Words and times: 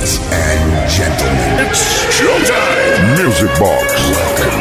Ladies 0.00 0.18
and 0.32 0.90
gentlemen, 0.90 1.66
it's 1.66 1.82
showtime. 2.16 3.22
Music 3.22 3.50
Box. 3.58 3.92
Welcome. 4.16 4.60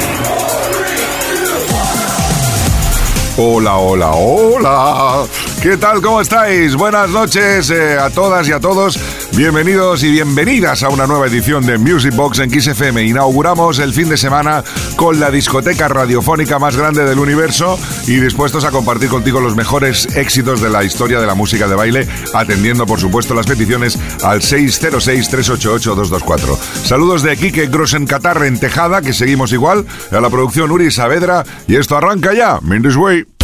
Hola, 3.37 3.71
hola, 3.71 4.11
hola. 4.11 5.48
¿Qué 5.61 5.75
tal? 5.75 6.01
¿Cómo 6.01 6.21
estáis? 6.21 6.73
Buenas 6.75 7.09
noches 7.09 7.69
eh, 7.69 7.99
a 7.99 8.09
todas 8.09 8.47
y 8.47 8.53
a 8.53 8.61
todos. 8.61 8.97
Bienvenidos 9.35 10.03
y 10.03 10.11
bienvenidas 10.11 10.83
a 10.83 10.89
una 10.89 11.05
nueva 11.05 11.27
edición 11.27 11.65
de 11.65 11.77
Music 11.77 12.15
Box 12.15 12.39
en 12.39 12.49
XFM. 12.49 13.03
Inauguramos 13.03 13.79
el 13.79 13.93
fin 13.93 14.07
de 14.07 14.15
semana 14.15 14.63
con 14.95 15.19
la 15.19 15.29
discoteca 15.29 15.89
radiofónica 15.89 16.59
más 16.59 16.77
grande 16.77 17.03
del 17.03 17.19
universo 17.19 17.77
y 18.07 18.21
dispuestos 18.21 18.63
a 18.63 18.71
compartir 18.71 19.09
contigo 19.09 19.41
los 19.41 19.57
mejores 19.57 20.15
éxitos 20.15 20.61
de 20.61 20.69
la 20.69 20.85
historia 20.85 21.19
de 21.19 21.27
la 21.27 21.35
música 21.35 21.67
de 21.67 21.75
baile, 21.75 22.07
atendiendo 22.33 22.85
por 22.85 23.01
supuesto 23.01 23.33
las 23.33 23.45
peticiones 23.45 23.99
al 24.23 24.39
606-388-224. 24.39 26.57
Saludos 26.85 27.21
de 27.21 27.35
Kike 27.35 27.67
Grossen 27.67 28.07
Catarre 28.07 28.47
en 28.47 28.61
Tejada, 28.61 29.01
que 29.01 29.11
seguimos 29.11 29.51
igual, 29.51 29.85
a 30.09 30.21
la 30.21 30.29
producción 30.29 30.71
Uri 30.71 30.89
Saavedra 30.89 31.43
y 31.67 31.75
esto 31.75 31.97
arranca 31.97 32.33
ya. 32.33 32.59
Mindis 32.61 32.95
Way. 32.95 33.38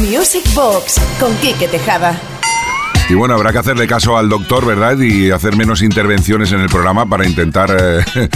Music 0.00 0.54
Box 0.54 0.98
con 1.18 1.34
Quique 1.36 1.68
Tejada. 1.68 2.29
Y 3.10 3.14
bueno, 3.14 3.34
habrá 3.34 3.50
que 3.50 3.58
hacerle 3.58 3.88
caso 3.88 4.16
al 4.16 4.28
doctor, 4.28 4.64
¿verdad? 4.64 4.96
Y 5.00 5.32
hacer 5.32 5.56
menos 5.56 5.82
intervenciones 5.82 6.52
en 6.52 6.60
el 6.60 6.68
programa 6.68 7.06
para 7.06 7.26
intentar 7.26 7.76
eh, 7.76 8.04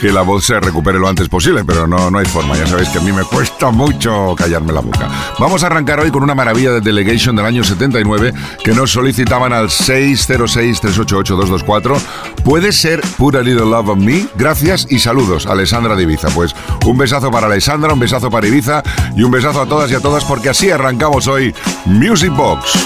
que 0.00 0.10
la 0.10 0.22
voz 0.22 0.46
se 0.46 0.58
recupere 0.58 0.98
lo 0.98 1.06
antes 1.06 1.28
posible, 1.28 1.66
pero 1.66 1.86
no, 1.86 2.10
no 2.10 2.18
hay 2.18 2.24
forma. 2.24 2.56
Ya 2.56 2.66
sabéis 2.66 2.88
que 2.88 2.96
a 2.98 3.02
mí 3.02 3.12
me 3.12 3.24
cuesta 3.24 3.70
mucho 3.70 4.34
callarme 4.34 4.72
la 4.72 4.80
boca. 4.80 5.06
Vamos 5.38 5.62
a 5.62 5.66
arrancar 5.66 6.00
hoy 6.00 6.10
con 6.10 6.22
una 6.22 6.34
maravilla 6.34 6.72
de 6.72 6.80
Delegation 6.80 7.36
del 7.36 7.44
año 7.44 7.62
79 7.62 8.32
que 8.64 8.72
nos 8.72 8.90
solicitaban 8.90 9.52
al 9.52 9.68
606-388-224. 9.68 12.00
¿Puede 12.42 12.72
ser 12.72 13.02
Put 13.18 13.34
a 13.34 13.42
Little 13.42 13.66
Love 13.66 13.90
on 13.90 14.02
Me? 14.02 14.26
Gracias 14.36 14.86
y 14.88 14.98
saludos, 14.98 15.46
Alessandra 15.46 15.94
de 15.94 16.04
Ibiza. 16.04 16.30
Pues 16.30 16.56
un 16.86 16.96
besazo 16.96 17.30
para 17.30 17.48
Alessandra, 17.48 17.92
un 17.92 18.00
besazo 18.00 18.30
para 18.30 18.46
Ibiza 18.46 18.82
y 19.14 19.24
un 19.24 19.30
besazo 19.30 19.60
a 19.60 19.66
todas 19.66 19.90
y 19.90 19.94
a 19.94 20.00
todas 20.00 20.24
porque 20.24 20.48
así 20.48 20.70
arrancamos 20.70 21.26
hoy 21.26 21.54
Music 21.84 22.34
Box. 22.34 22.78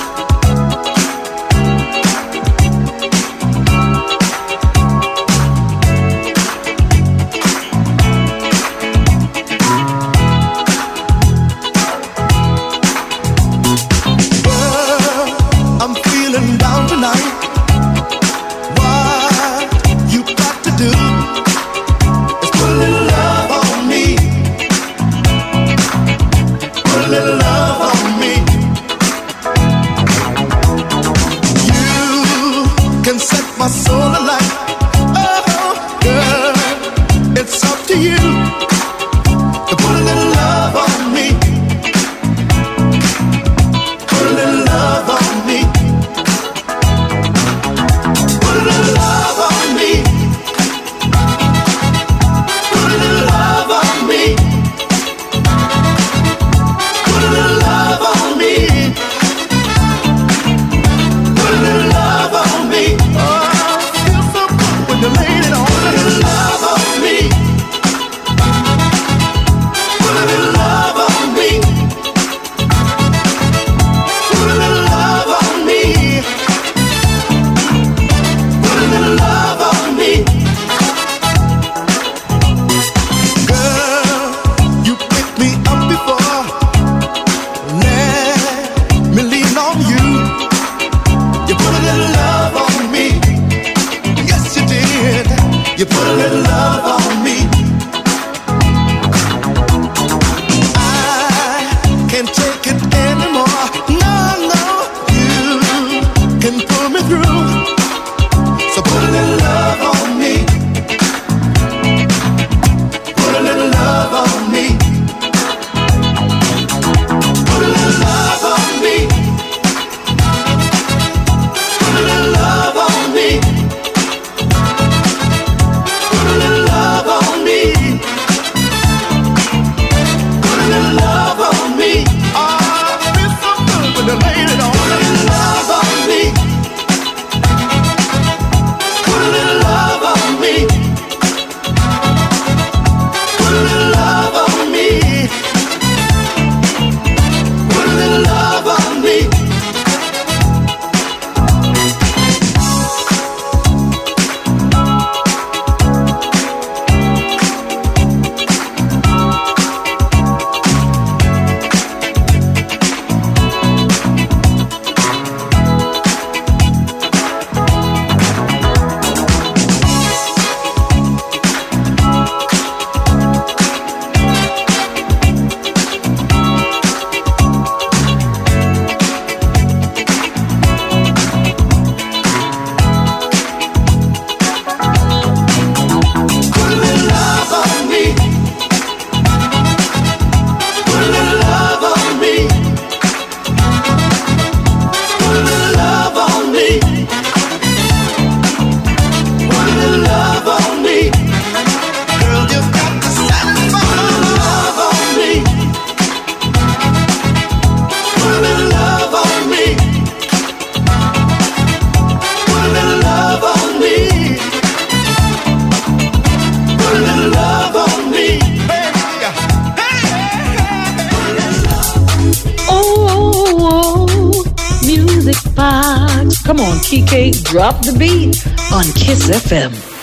Come 225.57 226.61
on, 226.61 226.77
TK, 226.79 227.43
drop 227.45 227.83
the 227.85 227.97
beat 227.99 228.47
on 228.73 228.85
Kiss 228.93 229.31
FM. 229.31 229.96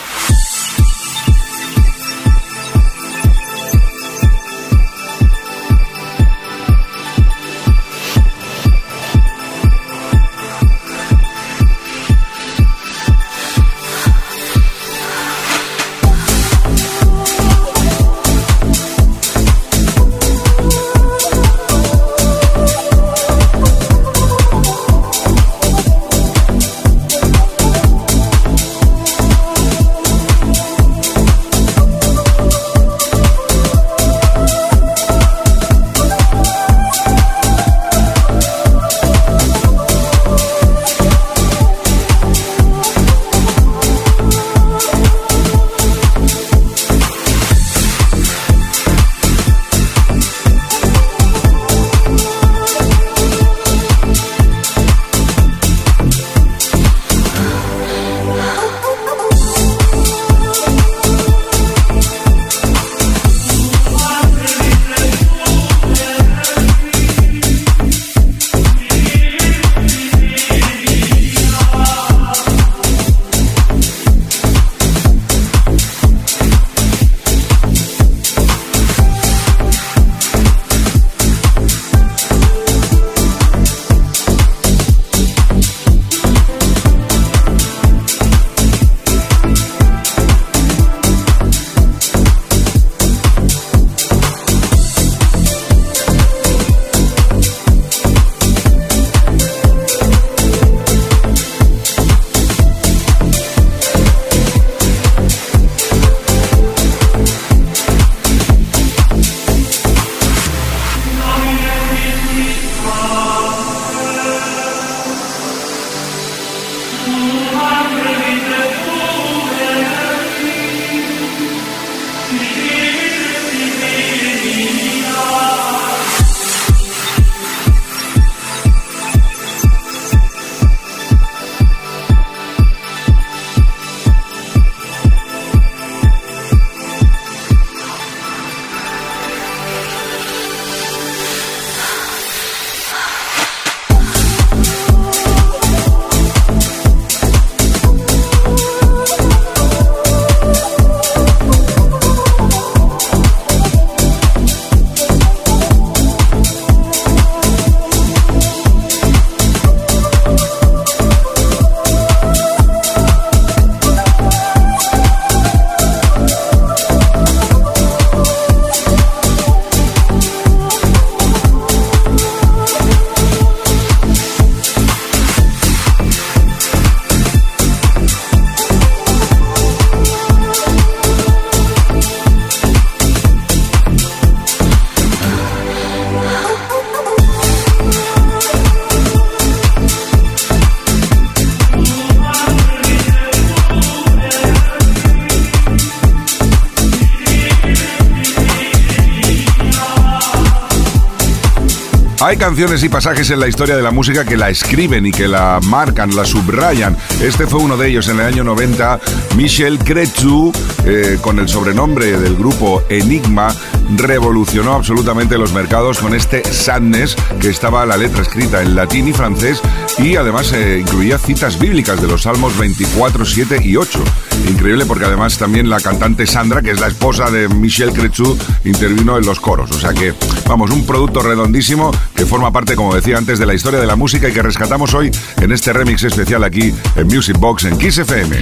Hay 202.24 202.38
canciones 202.38 202.82
y 202.86 202.88
pasajes 202.88 203.30
en 203.32 203.42
la 203.42 203.50
historia 203.50 203.76
de 203.76 203.82
la 203.82 203.92
música 203.92 204.24
que 204.24 204.38
la 204.38 204.50
escriben 204.50 205.06
y 205.06 205.12
que 205.12 205.28
la 205.28 205.60
marcan, 205.62 206.16
la 206.16 206.24
subrayan. 206.24 206.96
Este 207.22 207.46
fue 207.48 207.60
uno 207.60 207.76
de 207.76 207.90
ellos 207.90 208.08
en 208.08 208.22
el 208.22 208.26
año 208.26 208.46
90. 208.46 208.98
Michel 209.36 209.78
Cretu, 209.80 210.54
eh, 210.86 211.18
con 211.20 211.38
el 211.40 211.50
sobrenombre 211.50 212.18
del 212.18 212.38
grupo 212.38 212.82
Enigma, 212.88 213.54
revolucionó 213.98 214.72
absolutamente 214.72 215.38
los 215.38 215.52
mercados 215.52 216.00
con 216.00 216.16
este 216.16 216.46
Sadness, 216.46 217.18
que 217.42 217.50
estaba 217.50 217.86
la 217.86 217.98
letra 217.98 218.22
escrita 218.22 218.62
en 218.62 218.74
latín 218.74 219.10
y 219.10 219.14
francés 219.14 219.62
y 220.00 220.16
además 220.16 220.54
eh, 220.54 220.80
incluía 220.80 221.18
citas 221.18 221.60
bíblicas 221.60 222.02
de 222.02 222.08
los 222.08 222.24
Salmos 222.24 222.58
24, 222.58 223.26
7 223.26 223.60
y 223.66 223.76
8. 223.76 224.02
Increíble 224.50 224.86
porque 224.86 225.06
además 225.06 225.38
también 225.38 225.70
la 225.70 225.82
cantante 225.82 226.26
Sandra, 226.26 226.62
que 226.62 226.72
es 226.72 226.80
la 226.80 226.88
esposa 226.88 227.30
de 227.30 227.50
Michel 227.50 227.92
Cretu, 227.92 228.38
intervino 228.64 229.18
en 229.18 229.26
los 229.26 229.42
coros. 229.42 229.72
O 229.72 229.80
sea 229.80 229.94
que, 229.94 230.14
vamos, 230.48 230.72
un 230.72 230.86
producto 230.86 231.22
redondísimo 231.22 231.92
que 232.16 232.26
forma 232.26 232.52
parte, 232.52 232.76
como 232.76 232.94
decía 232.96 233.18
antes, 233.18 233.40
de 233.40 233.46
la 233.46 233.54
historia 233.54 233.80
de 233.80 233.88
la 233.88 233.96
música 233.96 234.28
y 234.30 234.34
que 234.34 234.42
rescatamos 234.42 234.94
hoy 234.94 235.12
en 235.42 235.52
este 235.52 235.74
remix 235.74 236.04
especial 236.04 236.44
aquí 236.44 236.74
en 236.96 237.08
Music 237.08 237.38
Box 237.40 237.66
en 237.66 237.78
Kiss 237.78 237.98
FM. 237.98 238.38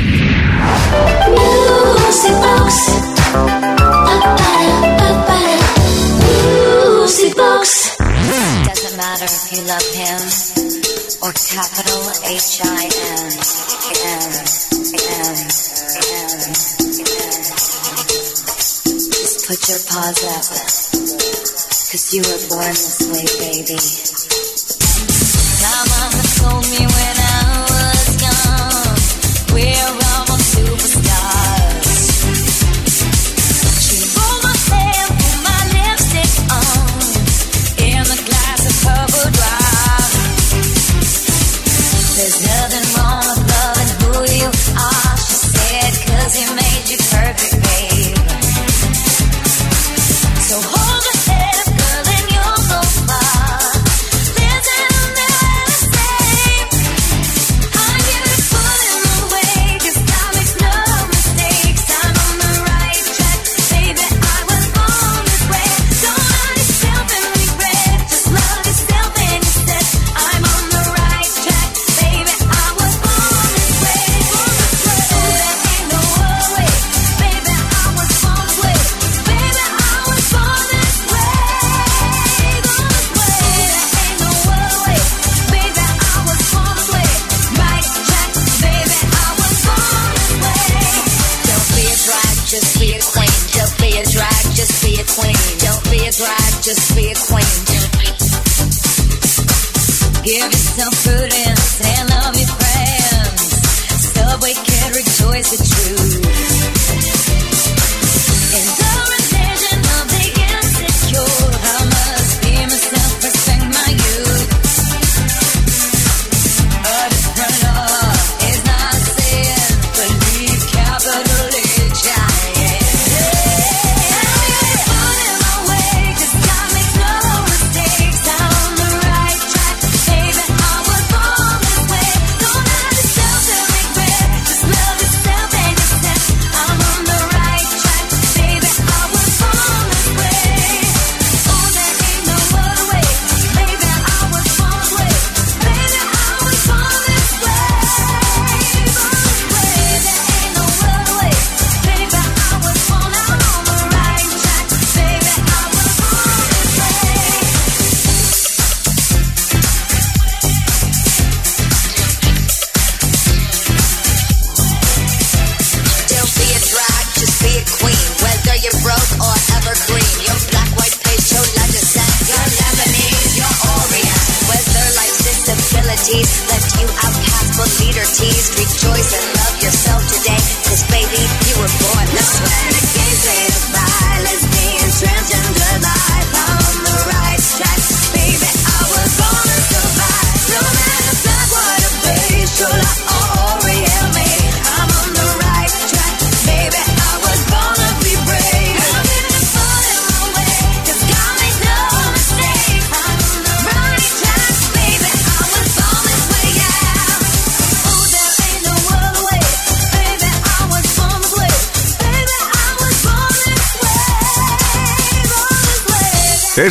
Music 2.08 2.34
Box. 2.42 3.12
Music 7.00 7.36
Box. 7.36 7.98
Doesn't 8.66 8.98
matter 8.98 9.26
if 9.26 9.52
you 9.52 9.62
love 9.68 9.88
him 9.94 10.20
or 11.24 11.34
capital 11.34 12.02
H 12.26 12.62
I 12.64 12.86
N. 12.86 13.32
N, 13.92 14.32
N, 15.02 15.36
N, 16.08 16.54
Just 19.12 19.48
put 19.48 19.60
your 19.70 19.80
paws 19.88 20.20
up. 20.26 21.51
Cause 21.92 22.14
you 22.14 22.22
were 22.22 22.48
born 22.48 22.70
this 22.70 23.02
way, 23.12 23.26
baby. 23.52 24.21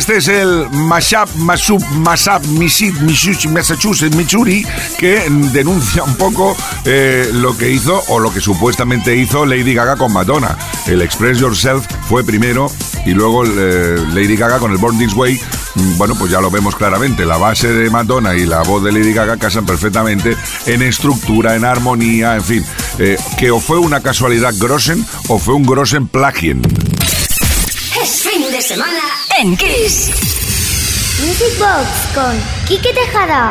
Este 0.01 0.17
es 0.17 0.27
el 0.29 0.67
Mashup, 0.71 1.29
Mashup, 1.35 1.79
Mashup, 1.91 2.43
Massachusetts, 3.51 4.15
Missouri, 4.15 4.65
que 4.97 5.29
denuncia 5.53 6.01
un 6.01 6.15
poco 6.15 6.57
eh, 6.85 7.29
lo 7.33 7.55
que 7.55 7.69
hizo 7.69 8.01
o 8.07 8.17
lo 8.17 8.33
que 8.33 8.41
supuestamente 8.41 9.15
hizo 9.15 9.45
Lady 9.45 9.75
Gaga 9.75 9.97
con 9.97 10.11
Madonna. 10.11 10.57
El 10.87 11.03
Express 11.03 11.37
Yourself 11.37 11.85
fue 12.09 12.23
primero 12.23 12.71
y 13.05 13.11
luego 13.11 13.45
eh, 13.45 14.03
Lady 14.11 14.35
Gaga 14.35 14.57
con 14.57 14.71
el 14.71 14.79
Born 14.79 14.97
This 14.97 15.13
Way. 15.13 15.39
Mm, 15.75 15.97
bueno, 15.99 16.15
pues 16.17 16.31
ya 16.31 16.41
lo 16.41 16.49
vemos 16.49 16.75
claramente. 16.75 17.23
La 17.23 17.37
base 17.37 17.71
de 17.71 17.87
Madonna 17.91 18.33
y 18.33 18.47
la 18.47 18.63
voz 18.63 18.83
de 18.83 18.91
Lady 18.91 19.13
Gaga 19.13 19.37
casan 19.37 19.67
perfectamente 19.67 20.35
en 20.65 20.81
estructura, 20.81 21.55
en 21.55 21.63
armonía, 21.63 22.37
en 22.37 22.43
fin. 22.43 22.65
Eh, 22.97 23.17
que 23.37 23.51
o 23.51 23.59
fue 23.59 23.77
una 23.77 24.01
casualidad 24.01 24.51
Grossen 24.57 25.05
o 25.27 25.37
fue 25.37 25.53
un 25.53 25.61
Grossen 25.61 26.07
plagien. 26.07 26.63
Es 28.01 28.23
fin 28.23 28.51
de 28.51 28.61
semana 28.63 29.00
en 29.41 29.57
Kiss. 29.57 30.11
Music 31.19 31.57
Box 31.57 32.13
con 32.13 32.39
Kike 32.67 32.93
Tejada. 32.93 33.49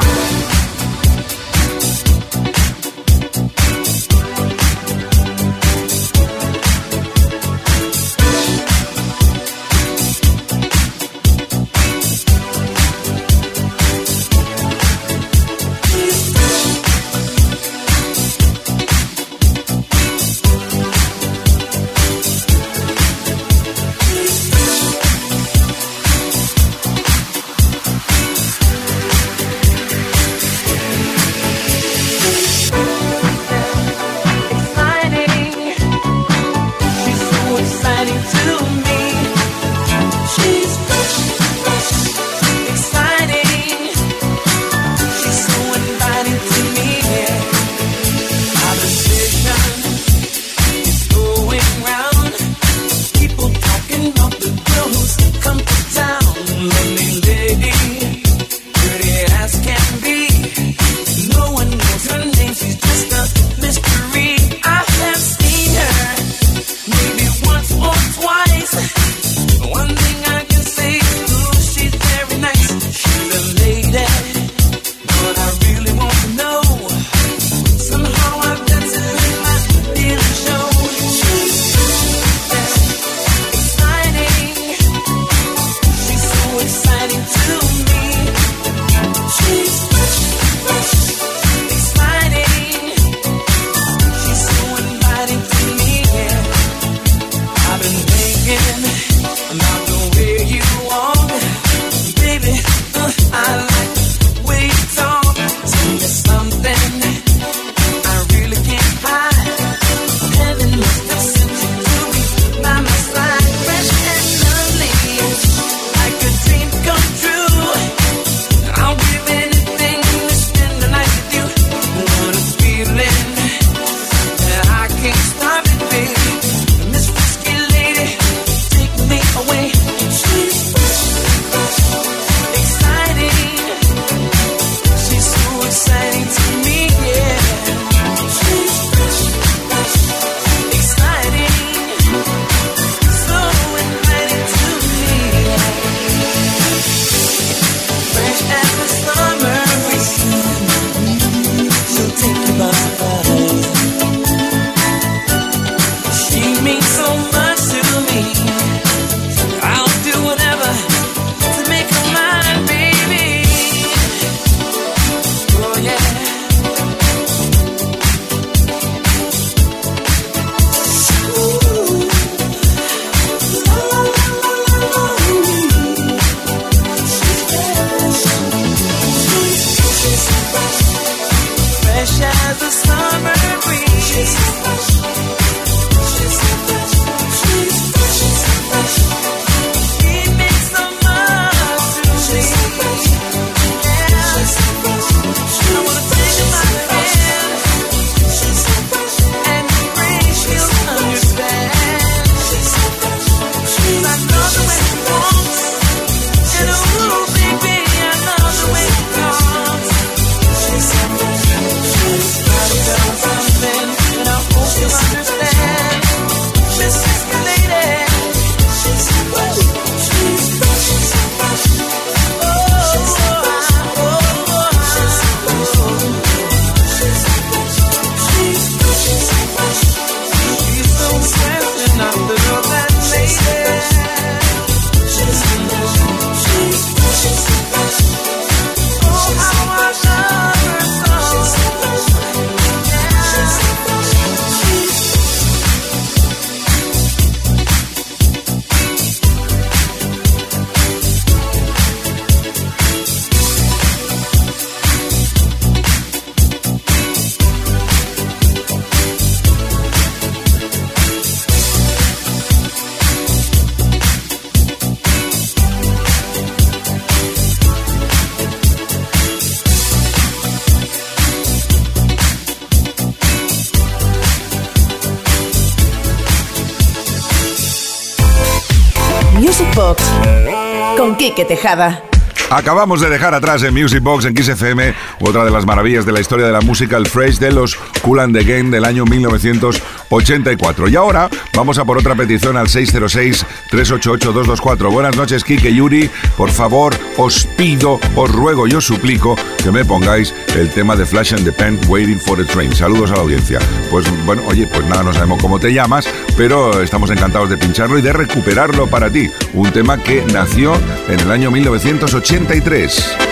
Quique 281.20 281.44
Tejada. 281.44 282.09
Acabamos 282.50 283.00
de 283.00 283.08
dejar 283.08 283.32
atrás 283.32 283.62
en 283.62 283.72
Music 283.72 284.02
Box 284.02 284.24
en 284.24 284.34
Kiss 284.34 284.48
FM 284.48 284.92
otra 285.20 285.44
de 285.44 285.52
las 285.52 285.66
maravillas 285.66 286.04
de 286.04 286.10
la 286.10 286.18
historia 286.18 286.46
de 286.46 286.52
la 286.52 286.60
música, 286.60 286.96
el 286.96 287.06
Fresh 287.06 287.38
de 287.38 287.52
los 287.52 287.76
Cool 288.02 288.18
and 288.18 288.36
the 288.36 288.42
Game 288.42 288.70
del 288.70 288.84
año 288.84 289.04
1984. 289.04 290.88
Y 290.88 290.96
ahora 290.96 291.30
vamos 291.54 291.78
a 291.78 291.84
por 291.84 291.96
otra 291.96 292.16
petición 292.16 292.56
al 292.56 292.66
606-388-224. 292.66 294.90
Buenas 294.90 295.16
noches, 295.16 295.44
Kike 295.44 295.72
Yuri. 295.72 296.10
Por 296.36 296.50
favor, 296.50 296.92
os 297.16 297.44
pido, 297.56 298.00
os 298.16 298.32
ruego 298.32 298.66
y 298.66 298.74
os 298.74 298.84
suplico 298.84 299.36
que 299.62 299.70
me 299.70 299.84
pongáis 299.84 300.34
el 300.56 300.70
tema 300.70 300.96
de 300.96 301.06
Flash 301.06 301.34
and 301.34 301.44
the 301.44 301.52
Pen, 301.52 301.78
Waiting 301.86 302.18
for 302.18 302.36
the 302.36 302.44
Train. 302.44 302.74
Saludos 302.74 303.12
a 303.12 303.14
la 303.14 303.20
audiencia. 303.20 303.60
Pues 303.92 304.06
bueno, 304.26 304.42
oye, 304.48 304.66
pues 304.66 304.84
nada, 304.86 305.04
no 305.04 305.12
sabemos 305.12 305.40
cómo 305.40 305.60
te 305.60 305.72
llamas, 305.72 306.08
pero 306.36 306.82
estamos 306.82 307.10
encantados 307.10 307.48
de 307.48 307.56
pincharlo 307.56 307.96
y 307.96 308.02
de 308.02 308.12
recuperarlo 308.12 308.88
para 308.88 309.08
ti. 309.08 309.30
Un 309.54 309.70
tema 309.70 309.98
que 309.98 310.24
nació 310.32 310.74
en 311.08 311.20
el 311.20 311.30
año 311.30 311.52
1980 311.52 312.39
93. 312.46 313.29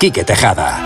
Quique 0.00 0.24
Tejada. 0.24 0.82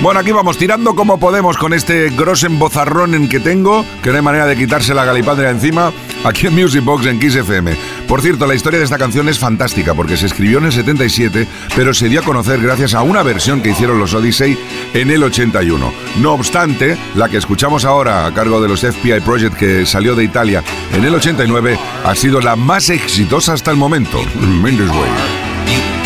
Bueno, 0.00 0.20
aquí 0.20 0.30
vamos 0.30 0.56
tirando 0.58 0.94
como 0.94 1.18
podemos 1.18 1.56
con 1.56 1.74
este 1.74 2.08
grosen 2.10 2.60
bozarrón 2.60 3.16
en 3.16 3.28
que 3.28 3.40
tengo, 3.40 3.84
que 4.00 4.10
no 4.10 4.16
hay 4.16 4.22
manera 4.22 4.46
de 4.46 4.56
quitarse 4.56 4.94
la 4.94 5.04
galipandria 5.04 5.50
encima, 5.50 5.92
aquí 6.22 6.46
en 6.46 6.54
Music 6.54 6.84
Box 6.84 7.04
en 7.06 7.18
Kiss 7.18 7.34
FM. 7.34 7.72
Por 8.10 8.22
cierto, 8.22 8.44
la 8.44 8.56
historia 8.56 8.80
de 8.80 8.84
esta 8.84 8.98
canción 8.98 9.28
es 9.28 9.38
fantástica 9.38 9.94
porque 9.94 10.16
se 10.16 10.26
escribió 10.26 10.58
en 10.58 10.64
el 10.64 10.72
77, 10.72 11.46
pero 11.76 11.94
se 11.94 12.08
dio 12.08 12.18
a 12.18 12.24
conocer 12.24 12.60
gracias 12.60 12.92
a 12.94 13.02
una 13.02 13.22
versión 13.22 13.62
que 13.62 13.70
hicieron 13.70 14.00
los 14.00 14.14
Odyssey 14.14 14.58
en 14.94 15.12
el 15.12 15.22
81. 15.22 15.92
No 16.20 16.32
obstante, 16.32 16.98
la 17.14 17.28
que 17.28 17.36
escuchamos 17.36 17.84
ahora 17.84 18.26
a 18.26 18.34
cargo 18.34 18.60
de 18.60 18.68
los 18.68 18.80
FBI 18.80 19.20
Project 19.20 19.56
que 19.56 19.86
salió 19.86 20.16
de 20.16 20.24
Italia 20.24 20.64
en 20.92 21.04
el 21.04 21.14
89 21.14 21.78
ha 22.04 22.14
sido 22.16 22.40
la 22.40 22.56
más 22.56 22.90
exitosa 22.90 23.52
hasta 23.52 23.70
el 23.70 23.76
momento. 23.76 24.20
Mendes 24.60 24.90
Way. 24.90 25.99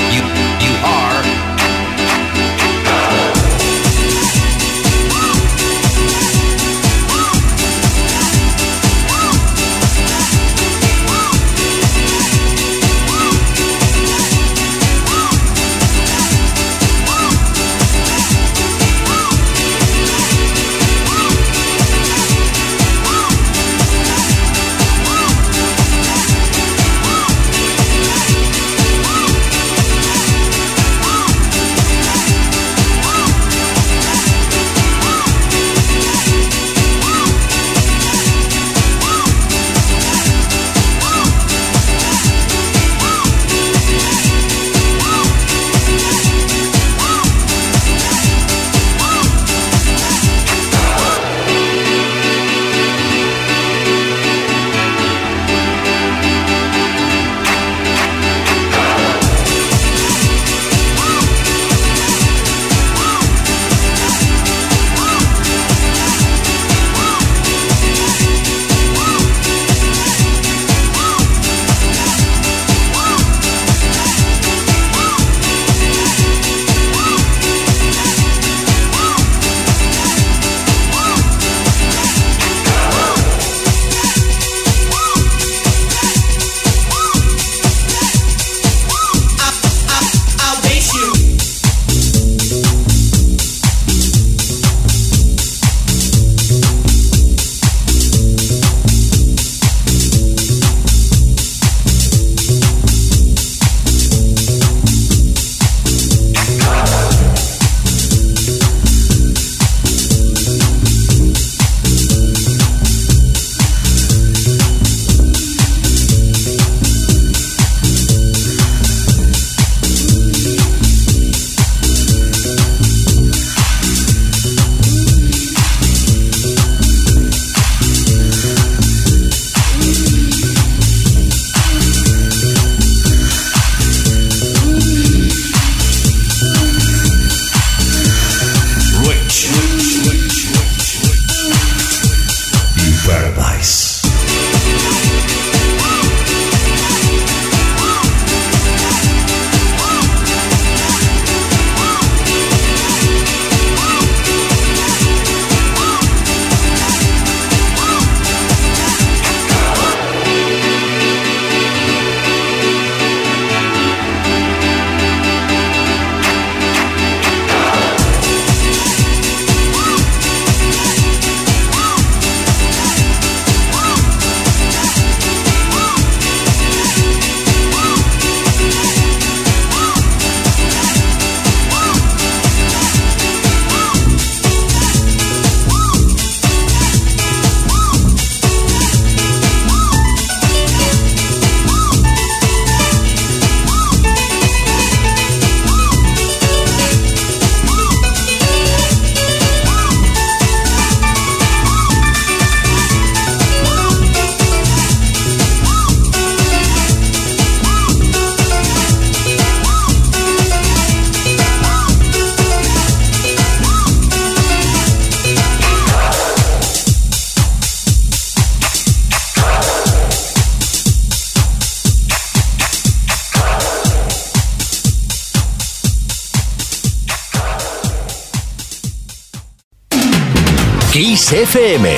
Kiss 230.94 231.32
FM. 231.32 231.92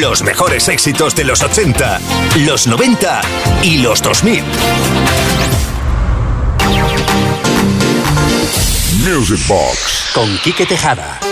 Los 0.00 0.22
mejores 0.22 0.66
éxitos 0.68 1.14
de 1.14 1.22
los 1.22 1.42
80, 1.42 2.00
los 2.46 2.66
90 2.66 3.20
y 3.62 3.76
los 3.76 4.00
2000. 4.00 4.42
Music 9.04 9.46
Box. 9.46 10.12
Con 10.14 10.38
Quique 10.38 10.64
Tejada. 10.64 11.31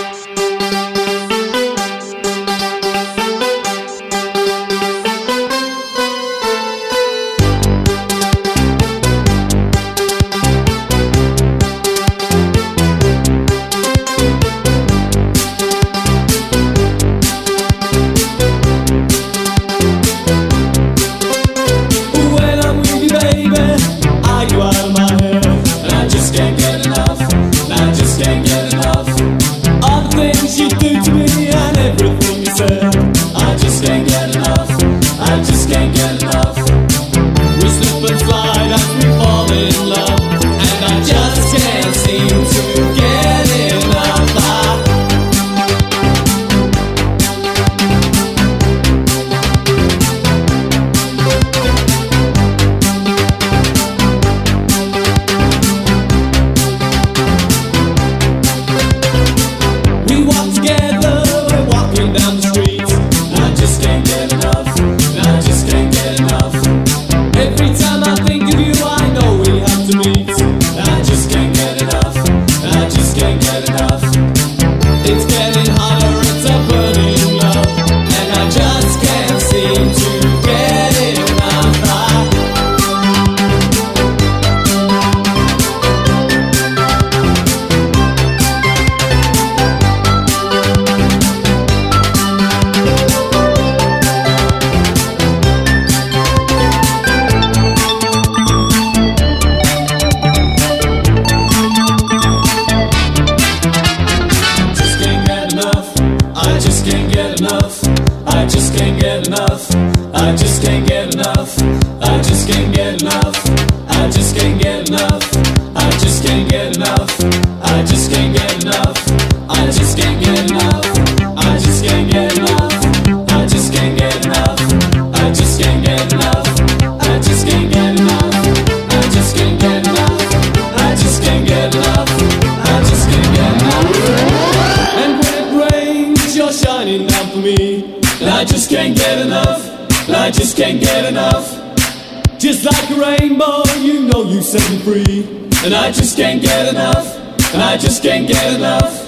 Set 144.50 144.68
me 144.68 144.78
free. 144.78 145.48
And 145.64 145.74
I 145.74 145.92
just 145.92 146.16
can't 146.16 146.42
get 146.42 146.66
enough. 146.68 147.06
And 147.54 147.62
I 147.62 147.76
just 147.76 148.02
can't 148.02 148.26
get 148.26 148.56
enough. 148.56 148.99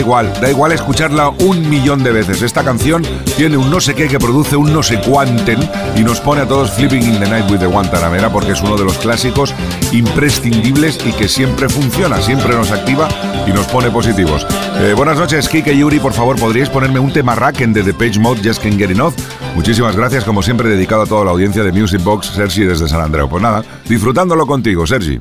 Igual, 0.00 0.32
da 0.40 0.50
igual 0.50 0.72
escucharla 0.72 1.28
un 1.28 1.68
millón 1.68 2.02
de 2.02 2.10
veces. 2.10 2.42
Esta 2.42 2.64
canción 2.64 3.02
tiene 3.36 3.56
un 3.56 3.70
no 3.70 3.80
sé 3.80 3.94
qué 3.94 4.08
que 4.08 4.18
produce 4.18 4.56
un 4.56 4.72
no 4.72 4.82
sé 4.82 5.00
cuánten 5.00 5.58
y 5.96 6.00
nos 6.02 6.20
pone 6.20 6.42
a 6.42 6.48
todos 6.48 6.72
flipping 6.72 7.02
in 7.02 7.20
the 7.20 7.28
night 7.28 7.50
with 7.50 7.58
the 7.58 7.66
Guantanamera 7.66 8.30
porque 8.32 8.52
es 8.52 8.62
uno 8.62 8.76
de 8.76 8.84
los 8.84 8.98
clásicos 8.98 9.54
imprescindibles 9.92 10.98
y 11.04 11.12
que 11.12 11.28
siempre 11.28 11.68
funciona, 11.68 12.20
siempre 12.20 12.54
nos 12.54 12.70
activa 12.72 13.08
y 13.46 13.52
nos 13.52 13.66
pone 13.66 13.90
positivos. 13.90 14.46
Eh, 14.78 14.94
buenas 14.96 15.18
noches, 15.18 15.48
Kike 15.48 15.76
Yuri, 15.76 16.00
por 16.00 16.12
favor, 16.12 16.38
¿podríais 16.38 16.68
ponerme 16.68 16.98
un 16.98 17.12
tema 17.12 17.34
Racken 17.34 17.72
de 17.72 17.82
The 17.82 17.94
Page 17.94 18.18
Mode, 18.18 18.40
Just 18.42 18.62
Can't 18.62 18.78
Get 18.78 18.90
Enough? 18.90 19.14
Muchísimas 19.54 19.96
gracias, 19.96 20.24
como 20.24 20.42
siempre, 20.42 20.68
dedicado 20.68 21.02
a 21.02 21.06
toda 21.06 21.24
la 21.24 21.30
audiencia 21.30 21.62
de 21.62 21.72
Music 21.72 22.02
Box, 22.02 22.32
Sergi 22.34 22.64
desde 22.64 22.88
San 22.88 23.00
Andreu. 23.00 23.28
Pues 23.28 23.42
nada, 23.42 23.62
disfrutándolo 23.88 24.46
contigo, 24.46 24.86
Sergi. 24.86 25.20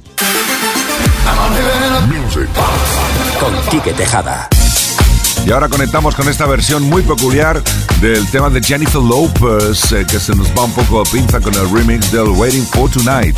Con 3.40 3.54
Quique 3.70 3.94
Tejada. 3.94 4.50
Y 5.50 5.52
ahora 5.52 5.68
conectamos 5.68 6.14
con 6.14 6.30
esta 6.30 6.46
versión 6.46 6.84
muy 6.84 7.02
peculiar 7.02 7.64
del 8.02 8.30
tema 8.30 8.52
de 8.52 8.62
Jennifer 8.62 9.02
Lopez, 9.02 9.92
eh, 9.94 10.06
que 10.08 10.20
se 10.20 10.36
nos 10.36 10.48
va 10.56 10.66
un 10.66 10.72
poco 10.74 11.02
a 11.02 11.04
pinza 11.06 11.42
con 11.42 11.56
el 11.56 11.68
remix 11.72 12.12
del 12.12 12.28
Waiting 12.28 12.68
for 12.68 12.88
Tonight. 12.92 13.36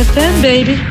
FM, 0.00 0.40
baby. 0.40 0.89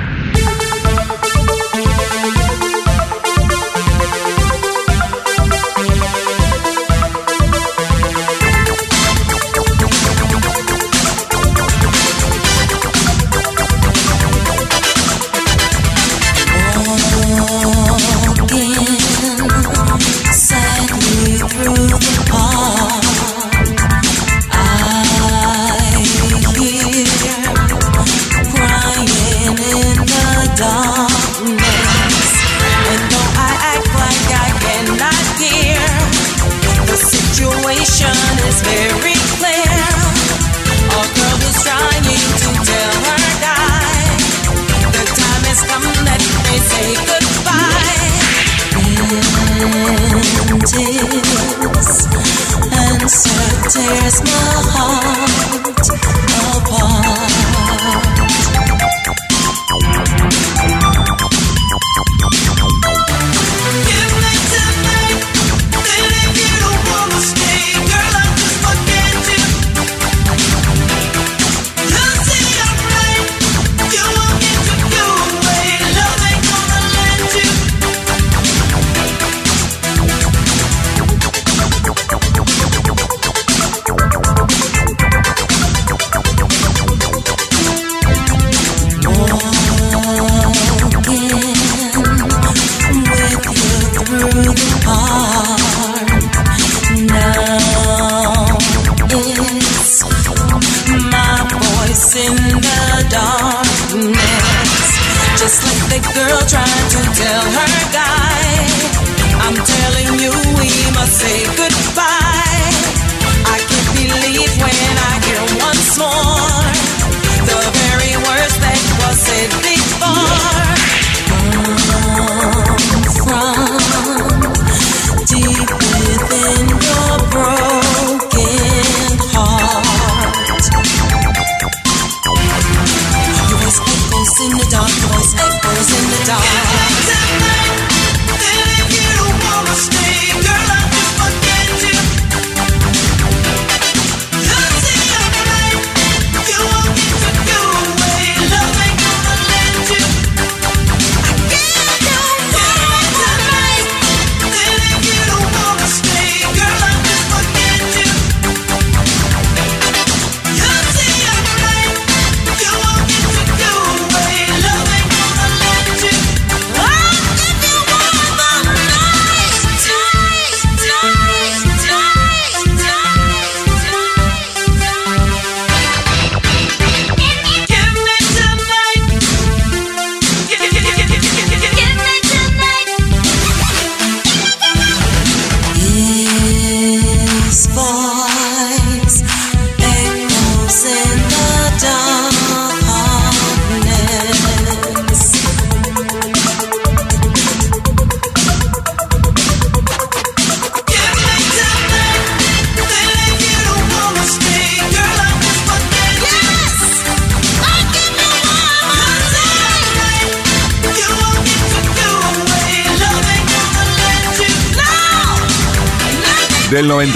and 50.92 51.06
so 53.10 53.30
tears 53.70 54.22
my 54.24 54.32
heart. 54.32 54.69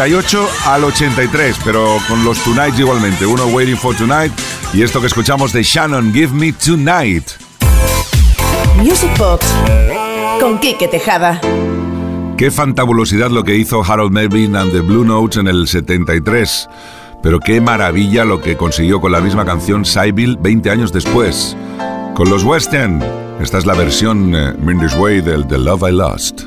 78 0.03 0.49
al 0.65 0.83
83, 0.83 1.59
pero 1.63 1.97
con 2.09 2.25
los 2.25 2.37
Tonight 2.43 2.77
igualmente. 2.77 3.25
Uno 3.25 3.45
Waiting 3.47 3.77
for 3.77 3.95
Tonight 3.95 4.33
y 4.73 4.81
esto 4.81 4.99
que 4.99 5.07
escuchamos 5.07 5.53
de 5.53 5.63
Shannon, 5.63 6.11
Give 6.11 6.33
Me 6.33 6.51
Tonight. 6.51 7.23
Music 8.75 9.17
Box 9.17 9.45
con 10.41 10.59
Quique 10.59 10.89
Tejada. 10.89 11.39
Qué 12.35 12.51
fantabulosidad 12.51 13.29
lo 13.29 13.45
que 13.45 13.55
hizo 13.55 13.81
Harold 13.81 14.11
Melvin 14.11 14.57
and 14.57 14.73
the 14.73 14.81
Blue 14.81 15.05
Notes 15.05 15.37
en 15.37 15.47
el 15.47 15.69
73. 15.69 16.67
Pero 17.21 17.39
qué 17.39 17.61
maravilla 17.61 18.25
lo 18.25 18.41
que 18.41 18.57
consiguió 18.57 18.99
con 18.99 19.13
la 19.13 19.21
misma 19.21 19.45
canción 19.45 19.85
Sybil 19.85 20.35
20 20.37 20.69
años 20.69 20.91
después. 20.91 21.55
Con 22.13 22.29
los 22.29 22.43
West 22.43 22.73
End. 22.73 23.01
Esta 23.39 23.57
es 23.57 23.65
la 23.65 23.73
versión 23.73 24.35
eh, 24.35 24.53
Mindy's 24.59 24.95
Way 24.95 25.21
del 25.21 25.47
The 25.47 25.59
Love 25.59 25.83
I 25.89 25.93
Lost. 25.93 26.42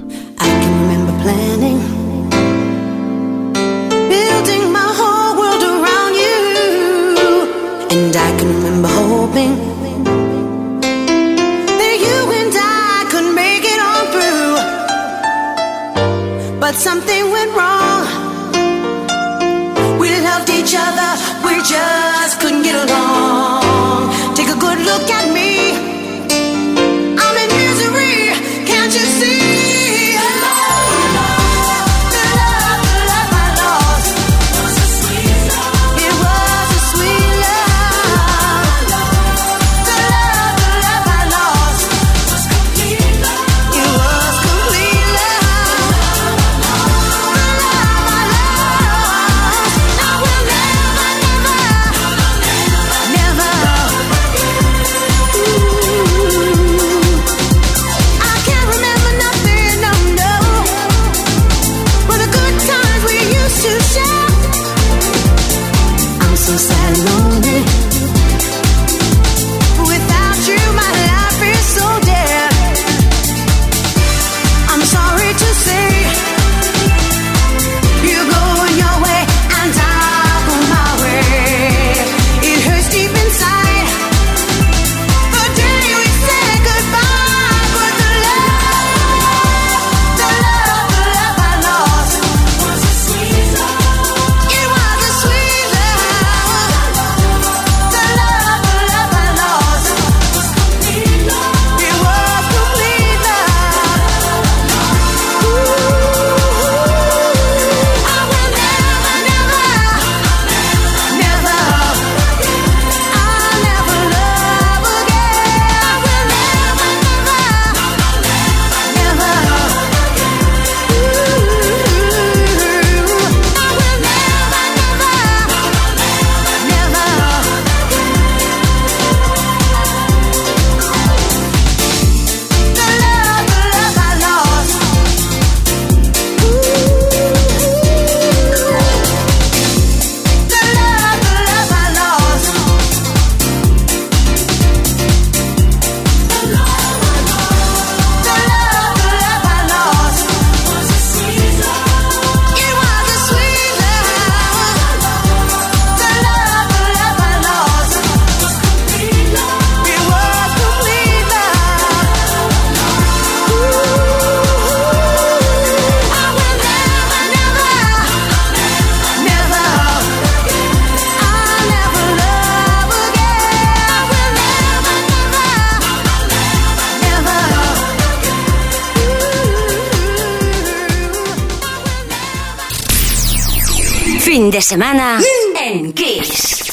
Semana 184.67 185.21
en 185.65 185.93
Kiss. 185.93 186.67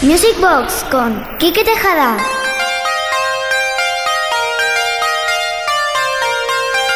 Music 0.00 0.40
Box 0.40 0.86
con 0.90 1.22
Quique 1.38 1.62
Tejada. 1.62 2.16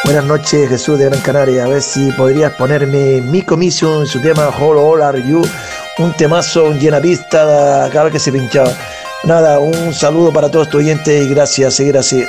Buenas 0.05 0.25
noches, 0.25 0.67
Jesús 0.67 0.97
de 0.97 1.05
Gran 1.05 1.21
Canaria. 1.21 1.65
A 1.65 1.67
ver 1.67 1.83
si 1.83 2.11
podrías 2.13 2.53
ponerme 2.53 3.21
mi 3.21 3.43
comisión 3.43 3.99
en 3.99 4.07
su 4.07 4.19
tema 4.19 4.47
All, 4.59 4.77
All 4.77 5.03
Are 5.03 5.21
You, 5.21 5.43
un 5.99 6.13
temazo, 6.13 6.63
un 6.63 6.79
llena 6.79 6.99
pista 6.99 7.87
cada 7.93 8.05
vez 8.05 8.13
que 8.13 8.19
se 8.19 8.31
pinchaba. 8.31 8.75
Nada, 9.25 9.59
un 9.59 9.93
saludo 9.93 10.33
para 10.33 10.49
todos 10.49 10.71
tus 10.71 10.79
oyentes 10.79 11.23
y 11.23 11.29
gracias, 11.29 11.75
seguir 11.75 11.99
así. 11.99 12.25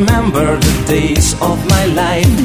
Remember 0.00 0.56
the 0.56 0.74
days 0.88 1.34
of 1.42 1.56
my 1.68 1.84
life 2.02 2.38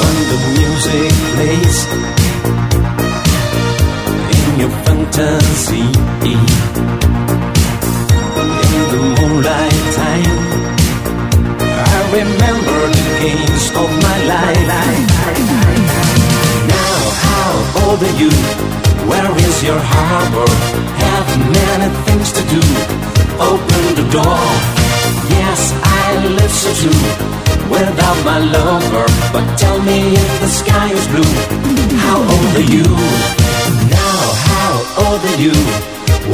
When 0.00 0.16
the 0.30 0.38
music 0.54 1.10
plays 1.34 1.78
In 4.38 4.50
your 4.62 4.74
fantasy 4.86 5.86
In 6.30 6.42
the 8.92 9.00
moonlight 9.16 9.82
time 9.98 10.38
I 11.58 11.60
remember 12.18 12.78
the 12.98 13.06
games 13.22 13.64
of 13.82 13.88
my 14.06 14.18
life. 14.32 14.66
Now, 16.74 16.96
how 17.26 17.50
old 17.82 18.00
are 18.02 18.16
you? 18.22 18.32
Where 19.10 19.30
is 19.46 19.56
your 19.62 19.78
harbor? 19.78 20.50
Have 21.04 21.28
many 21.58 21.88
things 22.06 22.28
to 22.32 22.42
do. 22.54 22.62
Open 23.40 23.94
the 23.94 24.04
door. 24.12 24.79
Yes, 25.36 25.60
I 26.02 26.06
live 26.38 26.54
so 26.64 26.70
true 26.80 27.04
without 27.70 28.18
my 28.24 28.38
lover. 28.38 29.06
But 29.32 29.46
tell 29.56 29.78
me 29.82 30.14
if 30.14 30.30
the 30.42 30.48
sky 30.48 30.88
is 30.98 31.06
blue. 31.12 31.34
How 32.04 32.18
old 32.18 32.52
are 32.60 32.68
you? 32.76 32.88
Now, 33.98 34.20
how 34.50 34.72
old 35.02 35.22
are 35.30 35.40
you? 35.46 35.56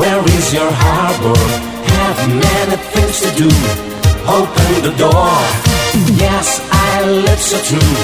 Where 0.00 0.22
is 0.36 0.52
your 0.52 0.70
harbor? 0.82 1.38
Have 1.96 2.20
many 2.46 2.76
things 2.92 3.16
to 3.24 3.30
do. 3.42 3.50
Open 4.38 4.72
the 4.86 4.94
door. 5.04 5.32
Yes, 6.24 6.60
I 6.70 7.04
live 7.26 7.40
so 7.40 7.58
true 7.68 7.94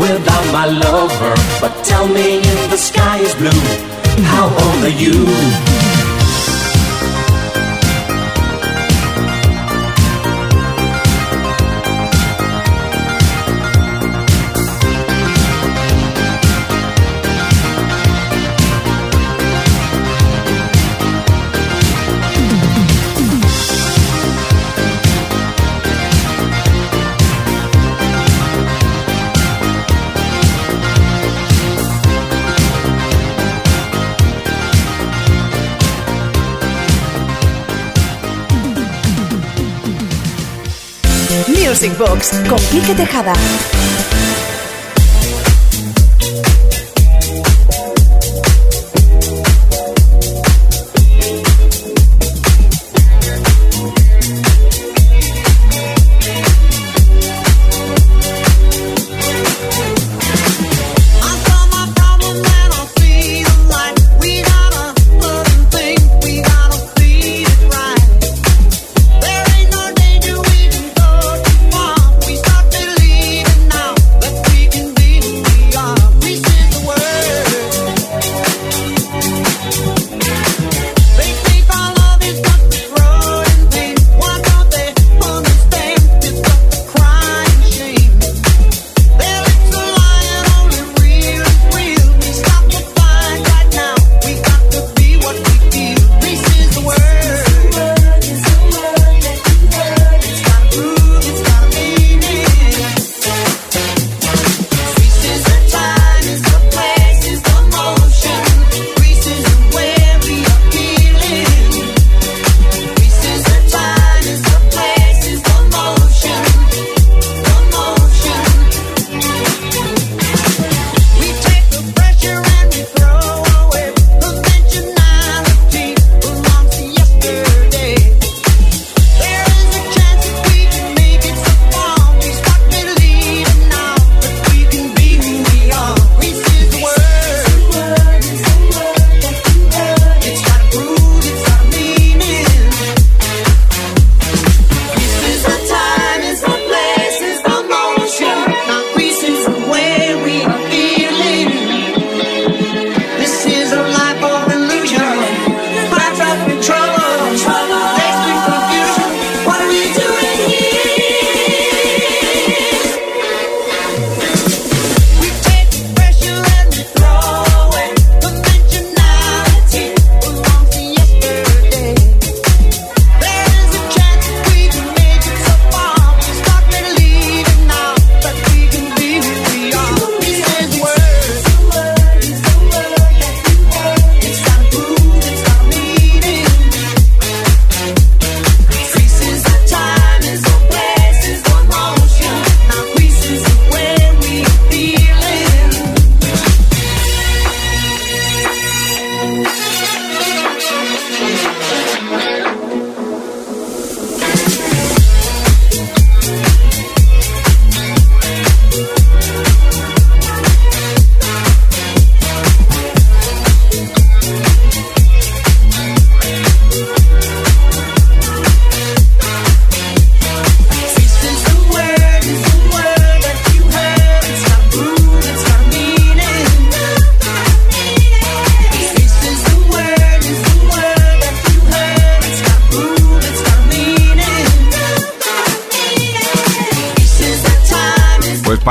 without 0.00 0.46
my 0.52 0.66
lover. 0.66 1.34
But 1.60 1.72
tell 1.84 2.06
me 2.08 2.38
if 2.38 2.70
the 2.70 2.78
sky 2.78 3.18
is 3.18 3.34
blue. 3.34 3.62
How 4.32 4.46
old 4.46 4.84
are 4.84 4.98
you? 5.04 5.75
Music 41.76 41.98
Box 41.98 42.30
con 42.48 42.58
Quique 42.70 42.94
Tejada. 42.94 43.34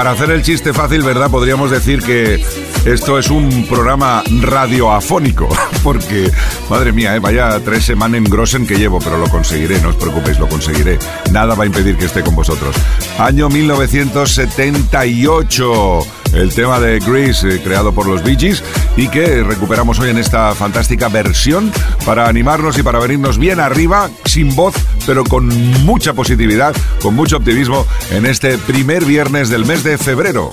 Para 0.06 0.14
hacer 0.14 0.30
el 0.30 0.44
chiste 0.44 0.72
fácil, 0.72 1.02
¿verdad? 1.02 1.32
Podríamos 1.32 1.72
decir 1.72 2.04
que 2.04 2.40
esto 2.86 3.18
es 3.18 3.32
un 3.32 3.66
programa 3.66 4.22
radioafónico, 4.40 5.50
porque, 5.84 6.30
madre 6.70 6.92
mía, 6.92 7.16
¿eh? 7.16 7.20
vaya 7.20 7.60
tres 7.62 7.86
semanas 7.86 8.20
en 8.20 8.26
Grossen 8.26 8.68
que 8.68 8.78
llevo, 8.78 9.00
pero 9.00 9.18
lo 9.18 9.28
conseguiré, 9.30 9.82
no 9.82 9.90
os 9.90 9.96
preocupéis, 9.96 10.38
lo 10.38 10.48
conseguiré. 10.48 11.00
Nada 11.32 11.56
va 11.56 11.64
a 11.64 11.66
impedir 11.66 11.98
que 11.98 12.06
esté 12.06 12.22
con 12.22 12.36
vosotros. 12.36 12.76
Año 13.18 13.50
1978, 13.50 16.00
el 16.34 16.54
tema 16.54 16.80
de 16.80 17.00
Grease, 17.00 17.56
eh, 17.56 17.62
creado 17.64 17.92
por 17.92 18.06
los 18.06 18.22
Bee 18.22 18.38
Gees, 18.38 18.64
y 18.98 19.08
que 19.08 19.42
recuperamos 19.42 20.00
hoy 20.00 20.12
en 20.12 20.20
esta 20.20 20.54
fantástica 20.54 21.10
versión 21.10 21.72
para 22.06 22.28
animarnos 22.28 22.78
y 22.78 22.84
para 22.84 23.00
venirnos 23.00 23.40
bien 23.40 23.60
arriba, 23.60 24.12
sin 24.26 24.56
voz, 24.56 24.76
pero 25.06 25.24
con 25.24 25.48
mucha 25.84 26.14
positividad, 26.14 26.76
con 27.02 27.16
mucho 27.16 27.38
optimismo, 27.38 27.86
en 28.12 28.26
este 28.26 28.58
primer 28.58 29.06
viernes 29.06 29.50
del 29.50 29.66
mes 29.66 29.84
de 29.84 29.98
febrero. 29.98 30.52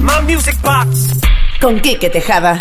My 0.00 0.32
Music 0.32 0.56
Box. 0.62 1.14
Con 1.60 1.80
Quique 1.80 2.10
Tejada. 2.10 2.58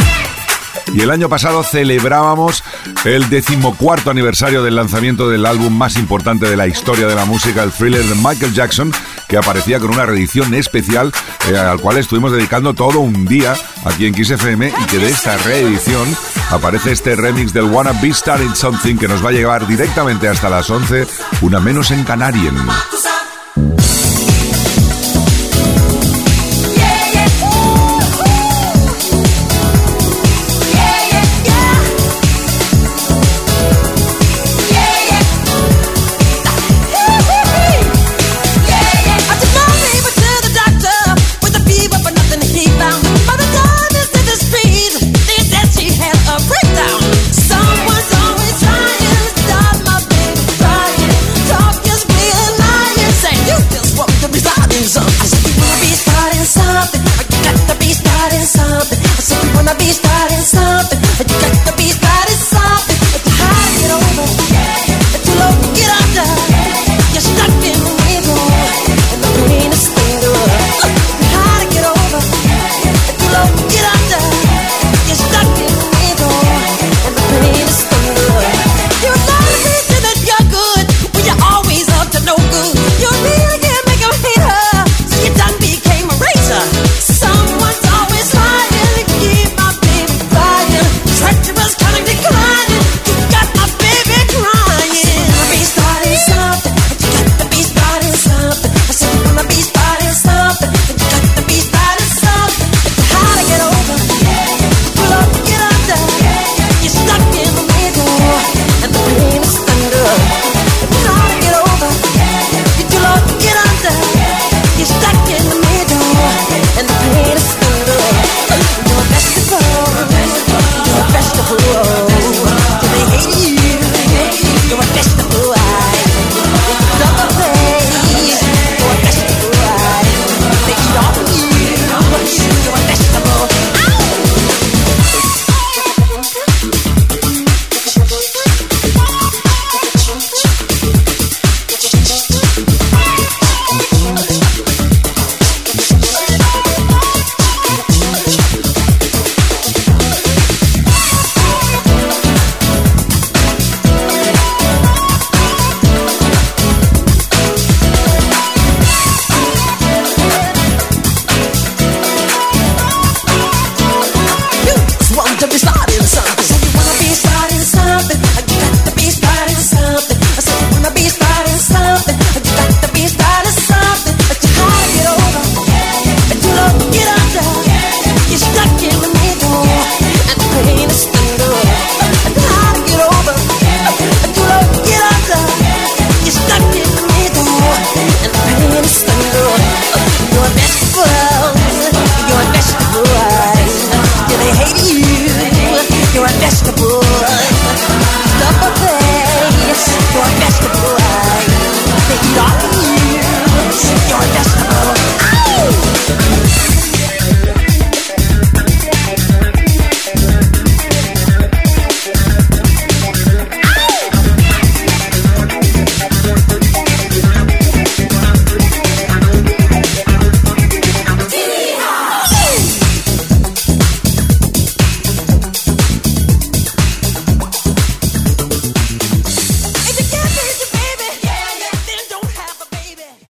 Y 0.93 1.01
el 1.01 1.11
año 1.11 1.29
pasado 1.29 1.63
celebrábamos 1.63 2.63
el 3.03 3.29
decimocuarto 3.29 4.11
aniversario 4.11 4.63
del 4.63 4.75
lanzamiento 4.75 5.29
del 5.29 5.45
álbum 5.45 5.75
más 5.75 5.97
importante 5.97 6.47
de 6.49 6.55
la 6.55 6.67
historia 6.67 7.07
de 7.07 7.15
la 7.15 7.25
música, 7.25 7.63
el 7.63 7.71
thriller 7.71 8.03
de 8.03 8.15
Michael 8.15 8.53
Jackson, 8.53 8.93
que 9.27 9.37
aparecía 9.37 9.79
con 9.79 9.91
una 9.91 10.05
reedición 10.05 10.53
especial 10.53 11.11
eh, 11.49 11.57
al 11.57 11.79
cual 11.79 11.97
estuvimos 11.97 12.31
dedicando 12.31 12.73
todo 12.73 12.99
un 12.99 13.25
día 13.25 13.55
aquí 13.83 14.05
en 14.05 14.13
Kiss 14.13 14.31
FM 14.31 14.67
y 14.67 14.85
que 14.85 14.99
de 14.99 15.09
esta 15.09 15.37
reedición 15.37 16.07
aparece 16.51 16.91
este 16.91 17.15
remix 17.15 17.53
del 17.53 17.65
Wanna 17.65 17.93
Be 18.01 18.13
Starting 18.13 18.55
Something 18.55 18.97
que 18.97 19.07
nos 19.07 19.23
va 19.23 19.29
a 19.29 19.33
llevar 19.33 19.67
directamente 19.67 20.27
hasta 20.27 20.49
las 20.49 20.69
11, 20.69 21.07
una 21.41 21.59
menos 21.59 21.91
en 21.91 22.03
Canarien. 22.03 22.55